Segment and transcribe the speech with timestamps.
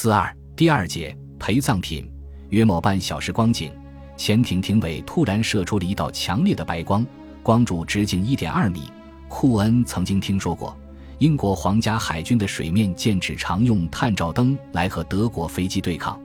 [0.00, 2.08] 四二第二节陪葬品，
[2.50, 3.72] 约莫半小时光景，
[4.16, 7.04] 潜艇艇尾突然射出了一道强烈的白光，
[7.42, 8.92] 光柱直径一点二米。
[9.26, 10.78] 库恩曾经听说过，
[11.18, 16.16] 英国皇家海军的水面舰只常用探照灯来和德国飞机对抗。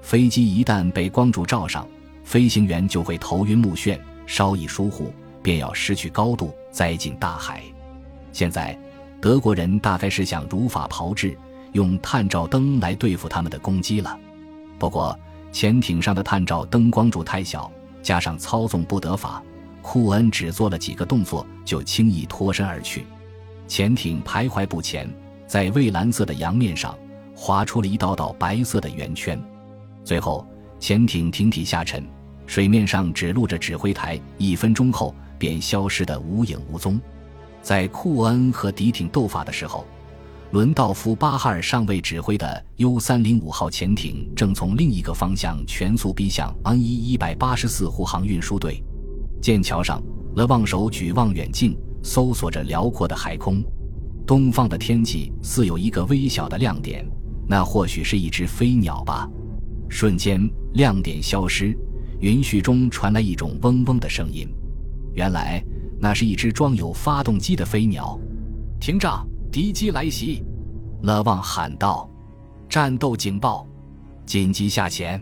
[0.00, 1.86] 飞机一旦被光柱照上，
[2.24, 5.12] 飞行员就会头晕目眩，稍一疏忽
[5.42, 7.62] 便要失去高度，栽进大海。
[8.32, 8.74] 现在，
[9.20, 11.36] 德国人大概是想如法炮制。
[11.72, 14.18] 用探照灯来对付他们的攻击了。
[14.78, 15.18] 不过，
[15.52, 17.70] 潜艇上的探照灯光柱太小，
[18.02, 19.42] 加上操纵不得法，
[19.82, 23.04] 库恩只做了几个动作就轻易脱身而去。
[23.66, 25.08] 潜艇徘徊不前，
[25.46, 26.96] 在蔚蓝色的洋面上
[27.34, 29.40] 划出了一道道白色的圆圈。
[30.04, 30.46] 最后，
[30.78, 32.04] 潜艇艇体下沉，
[32.46, 37.00] 水面上只露着指挥台，一分钟后便消失得无影无踪。
[37.62, 39.86] 在库恩和敌艇斗法的时候。
[40.52, 48.82] 伦道夫·巴哈尔上尉指挥的 U-305 号潜艇正从另一个方向全速逼向 N-1-184 护航运输队。
[49.40, 50.02] 剑桥上，
[50.34, 53.62] 勒望手举望远镜搜索着辽阔的海空。
[54.26, 57.08] 东方的天际似有一个微小的亮点，
[57.48, 59.30] 那或许是一只飞鸟吧。
[59.88, 61.78] 瞬间，亮点消失，
[62.18, 64.48] 云絮中传来一种嗡嗡的声音。
[65.14, 65.62] 原来，
[66.00, 68.18] 那是一只装有发动机的飞鸟。
[68.80, 69.24] 停仗！
[69.52, 70.44] 敌机来袭，
[71.02, 72.08] 勒旺喊道
[72.70, 73.66] ：“战斗警报，
[74.24, 75.20] 紧急下潜，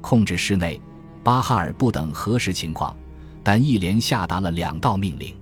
[0.00, 0.80] 控制室内。”
[1.24, 2.96] 巴哈尔不等核实情况，
[3.42, 5.34] 但一连下达了两道命令。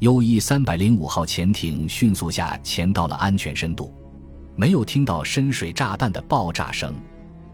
[0.00, 3.94] U-1 三百零五号潜艇迅速下潜到了安全深度，
[4.56, 6.94] 没有听到深水炸弹的爆炸声，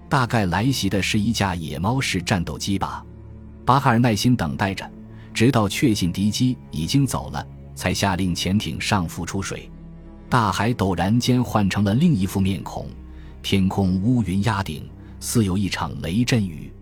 [0.08, 3.06] 大概来袭的是一架野猫式战斗机吧。
[3.64, 4.90] 巴哈尔耐心等待着，
[5.32, 9.70] 直到确信敌机已经走了，才下令潜艇上浮出水。
[10.30, 12.86] 大海陡然间换成了另一副面孔，
[13.42, 16.72] 天空乌云压顶，似有一场雷阵雨。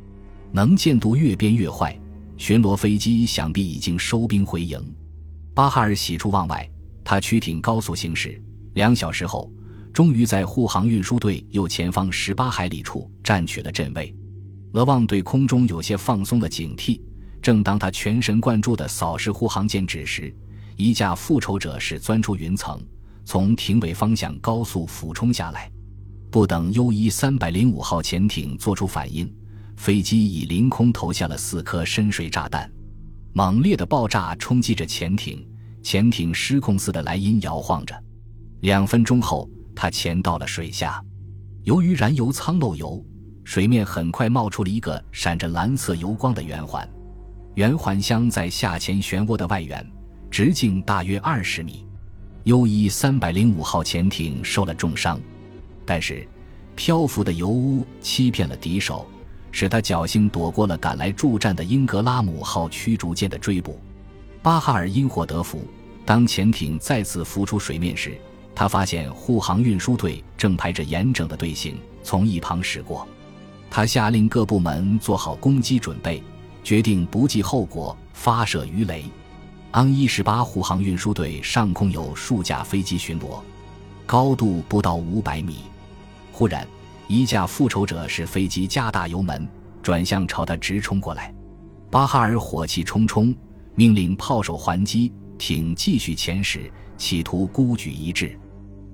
[0.52, 1.98] 能见度越变越坏，
[2.36, 4.78] 巡逻飞机想必已经收兵回营。
[5.54, 6.68] 巴哈尔喜出望外，
[7.02, 8.38] 他驱艇高速行驶，
[8.74, 9.50] 两小时后，
[9.94, 14.14] 终于在护航运输队右前方十八海里处占取了阵位。
[14.72, 17.00] 勒旺对空中有些放松了警惕。
[17.40, 20.34] 正当他全神贯注地扫视护航舰只时，
[20.76, 22.78] 一架复仇者是钻出云层。
[23.30, 25.70] 从艇尾方向高速俯冲下来，
[26.30, 29.30] 不等 U-1 三百零五号潜艇做出反应，
[29.76, 32.72] 飞机已凌空投下了四颗深水炸弹。
[33.34, 35.46] 猛烈的爆炸冲击着潜艇，
[35.82, 37.94] 潜艇失控似的来阴摇晃着。
[38.60, 39.46] 两分钟后，
[39.76, 40.98] 它潜到了水下。
[41.64, 43.04] 由于燃油舱漏油，
[43.44, 46.88] 水面很快冒出了一个闪着蓝色油光的圆环。
[47.56, 49.86] 圆环镶在下潜漩涡的外缘，
[50.30, 51.84] 直径大约二十米。
[52.48, 55.20] U-1 三百零五号潜艇受了重伤，
[55.84, 56.26] 但是
[56.74, 59.06] 漂浮的油污欺骗了敌手，
[59.52, 63.78] 使他侥幸躲过了赶来助战的英格拉姆号驱逐舰的追捕。
[64.40, 65.62] 巴哈尔因祸得福，
[66.06, 68.16] 当潜艇再次浮出水面时，
[68.54, 73.06] 他发现护航运输队正排着严整的队形从一旁驶过。
[73.68, 76.22] 他下令各部门做好攻击准备，
[76.64, 79.04] 决定不计后果发射鱼雷。
[79.78, 83.38] 当一十八护航运输队上空有数架飞机巡逻，
[84.06, 85.58] 高度不到五百米。
[86.32, 86.66] 忽然，
[87.06, 89.48] 一架复仇者式飞机加大油门，
[89.80, 91.32] 转向朝他直冲过来。
[91.92, 93.32] 巴哈尔火气冲冲，
[93.76, 98.36] 命令炮手还击，艇继续前驶，企图孤举一掷。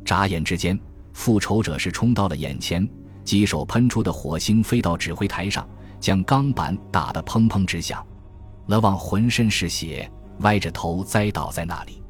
[0.04, 0.78] 眨眼之间，
[1.14, 2.86] 复仇者是冲到了眼前，
[3.24, 5.66] 机手喷出的火星飞到指挥台上，
[5.98, 8.06] 将钢板打得砰砰直响。
[8.66, 10.06] 勒旺浑身是血。
[10.40, 12.02] 歪着头栽倒在那里，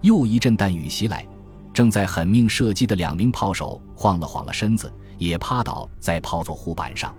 [0.00, 1.26] 又一阵弹雨袭来，
[1.72, 7.14] 正在狠命射击的两名炮手晃了晃了身子，也趴倒在炮座护板上。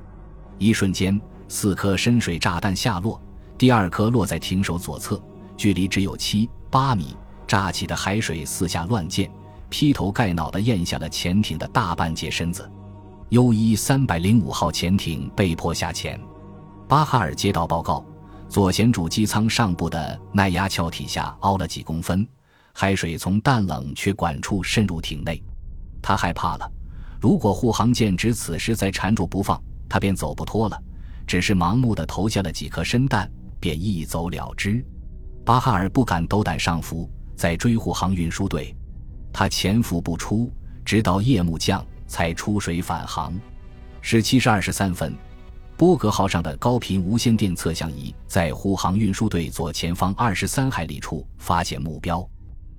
[0.58, 3.20] 一瞬间，四颗深水炸弹下落，
[3.58, 5.22] 第二颗落在艇首左侧，
[5.58, 7.16] 距离只有七八米。
[7.48, 9.30] 炸起的海水四下乱溅，
[9.70, 12.68] 劈头盖脑地咽下了潜艇的大半截身子。
[13.30, 16.20] U-1 三百零五号潜艇被迫下潜。
[16.88, 18.04] 巴哈尔接到报告。
[18.56, 22.26] 左舷主机舱上部的耐压壳体下凹了几公分，
[22.72, 25.44] 海水从淡冷却管处渗入艇内。
[26.02, 26.72] 他害怕了，
[27.20, 30.82] 如果护航舰只此时再缠住不放，他便走不脱了。
[31.28, 33.30] 只是盲目的投下了几颗深弹，
[33.60, 34.82] 便一走了之。
[35.44, 38.74] 巴哈尔不敢斗胆上浮，在追护航运输队。
[39.34, 40.50] 他潜伏不出，
[40.86, 43.34] 直到夜幕降才出水返航。
[44.00, 45.14] 十七时二十三分。
[45.78, 52.26] 波格号上的高频无线电测向仪在护航运输队左前方二十三海里处发现目标。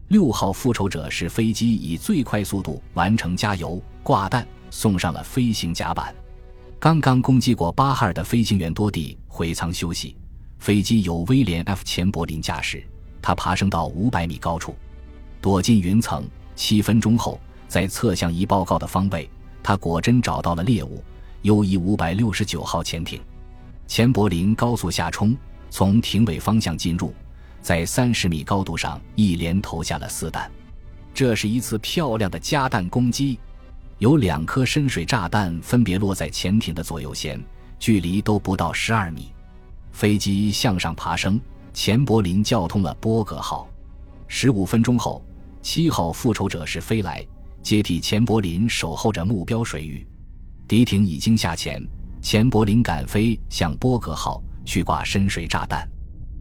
[0.08, 6.14] 六号复仇者是飞机以最快速度完成加油、挂弹、送上了飞行甲板。
[6.78, 10.16] 刚刚攻击过巴哈尔的飞行员多地回舱休息。
[10.58, 12.82] 飞机由威廉 ·F· 钱柏林驾驶，
[13.20, 14.74] 他爬升到五百米高处，
[15.40, 16.26] 躲进云层。
[16.54, 17.38] 七分钟后，
[17.68, 19.28] 在测向仪报告的方位，
[19.62, 21.04] 他果真找到了猎物
[21.46, 23.20] ——U·1 五百六十九号潜艇。
[23.86, 25.36] 钱柏林高速下冲，
[25.70, 27.14] 从艇尾方向进入，
[27.62, 30.50] 在三十米高度上一连投下了四弹。
[31.14, 33.38] 这是一次漂亮的加弹攻击，
[33.98, 37.40] 有两颗深水炸弹分别落在潜艇的左右舷，
[37.78, 39.32] 距离都不到十二米。
[39.92, 41.40] 飞机向上爬升，
[41.72, 43.68] 钱柏林叫通了波格号。
[44.26, 45.24] 十五分钟后，
[45.62, 47.24] 七号复仇者是飞来
[47.62, 50.04] 接替钱柏林，守候着目标水域。
[50.68, 51.80] 敌艇已经下潜，
[52.20, 55.88] 钱柏林赶飞向波格号去挂深水炸弹。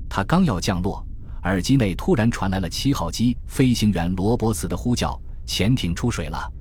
[0.10, 1.06] 他刚要降落，
[1.44, 6.52] 耳机内突然传来了七号机飞行员罗伯茨的呼叫：“潜艇出水了。”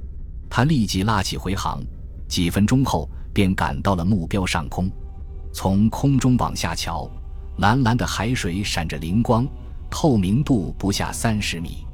[0.50, 1.82] 他立即拉起回航，
[2.28, 4.90] 几分钟后便赶到了目标上空。
[5.52, 7.10] 从空中往下瞧，
[7.58, 9.46] 蓝蓝的海水闪着灵光，
[9.90, 11.86] 透明度不下三十米。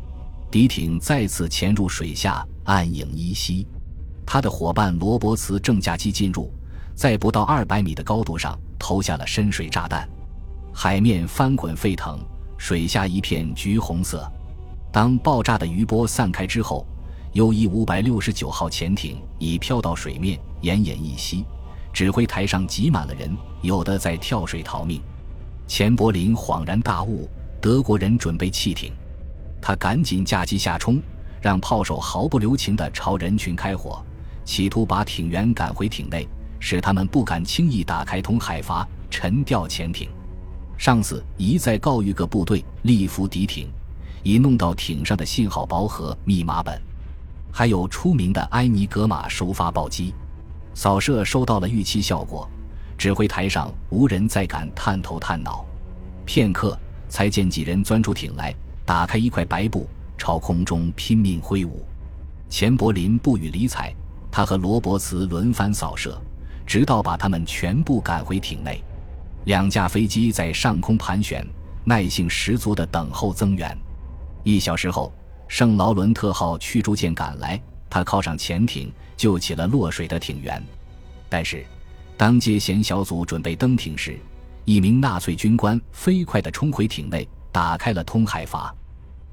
[0.50, 3.64] 敌艇再次潜入水下，暗影依稀。
[4.32, 6.53] 他的伙伴罗伯茨正驾机进入，
[6.94, 10.09] 在不到二百米的高度上投下了深水炸弹，
[10.73, 12.17] 海面翻滚沸腾，
[12.56, 14.31] 水下一片橘红色。
[14.93, 16.87] 当爆炸的余波散开之后
[17.32, 21.44] ，U-1 五百六十九号潜艇已飘到水面，奄奄一息。
[21.93, 25.03] 指挥台上挤满了人，有的在跳水逃命。
[25.67, 27.29] 钱柏林恍然大悟：
[27.61, 28.93] 德国人准备弃艇。
[29.61, 31.03] 他赶紧驾机下冲，
[31.41, 34.00] 让炮手毫不留情地朝人群开火，
[34.50, 36.26] 企图把艇员赶回艇内，
[36.58, 40.11] 使他们不敢轻易打开通海阀，沉掉潜艇。
[40.76, 43.70] 上司一再告谕各部队立伏敌艇，
[44.25, 46.82] 以弄到艇上的信号包和密码本，
[47.52, 50.12] 还有出名的埃尼格玛收发报机。
[50.75, 52.50] 扫射收到了预期效果，
[52.99, 55.64] 指挥台上无人再敢探头探脑。
[56.26, 56.76] 片刻，
[57.08, 58.52] 才见几人钻出艇来，
[58.85, 59.88] 打开一块白布，
[60.19, 61.87] 朝空中拼命挥舞。
[62.49, 63.94] 钱柏林不予理睬，
[64.31, 66.21] 他和罗伯茨轮番扫射，
[66.67, 68.82] 直到把他们全部赶回艇内。
[69.44, 71.47] 两架飞机在上空盘旋，
[71.85, 73.77] 耐性十足地等候增援。
[74.44, 75.12] 一小时后，
[75.49, 77.61] 圣劳伦特号驱逐舰赶来。
[77.88, 80.62] 他靠上潜艇，救起了落水的艇员。
[81.29, 81.65] 但是，
[82.17, 84.17] 当接舷小组准备登艇时，
[84.65, 88.73] 一名纳粹军官飞快地冲回艇内，打开了通海阀。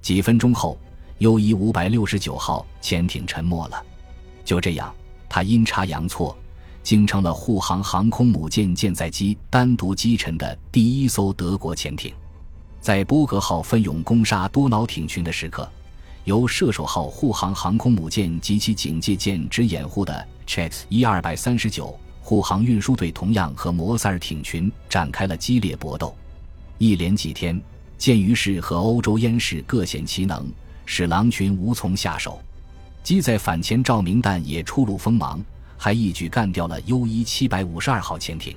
[0.02, 0.76] 几分钟后
[1.20, 3.86] ，U-1 五百六十九号潜艇沉没了。
[4.48, 4.96] 就这样，
[5.28, 6.34] 他阴差阳错，
[6.82, 12.14] 竟成了护航航空母舰舰载机单独击沉的第一艘德国潜艇。
[12.80, 15.70] 在波格号奋勇攻杀多瑙艇群的时刻。
[16.24, 20.14] 由射手号护航航空母舰及其警戒舰只掩护的
[20.46, 26.16] c h e s 一二百三十九护航运输队同样和摩塞尔艇群展开了激烈搏斗。
[26.78, 27.62] 一连几天，
[27.98, 30.46] 鉴于是和欧洲烟士各显其能，
[30.86, 32.42] 使狼群无从下手。
[33.08, 35.42] 机载反潜照明弹也初露锋芒，
[35.78, 38.54] 还一举干掉了 U 一七百五十二号潜艇。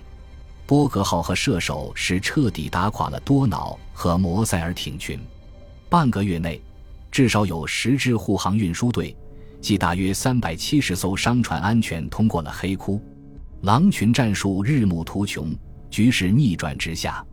[0.66, 5.20] 波格号和射手是彻底打垮了多瑙和摩塞尔艇群。
[5.88, 6.60] 半个月内。
[7.12, 9.16] 至少有十支护航运输队，
[9.60, 13.00] 即大约三百七十艘商船安全通过了黑窟。
[13.60, 15.54] 狼群战术日暮途穷，
[15.90, 17.24] 局势逆转之下，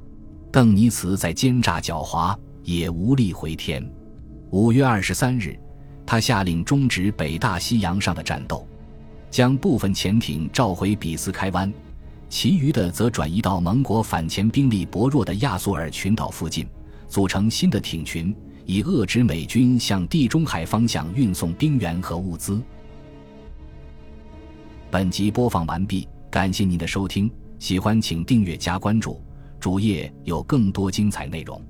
[0.52, 3.84] 邓尼茨在奸诈狡猾，也无力回天。
[4.52, 5.60] 五月二十三日，
[6.08, 8.68] 他下令终止北大西洋上的战斗，
[9.30, 11.72] 将部分潜艇召回比斯开湾，
[12.30, 16.66] 其余的则转移到盟国反潜兵力薄弱的亚速尔群岛附近，
[17.08, 18.36] 组成新的艇群。
[18.70, 22.62] 以遏制美军向地中海方向运送兵员和物资。
[24.92, 29.22] 本集播放完毕，感谢您的收听，喜欢请订阅加关注，
[29.58, 31.62] 主页有更多精彩内容。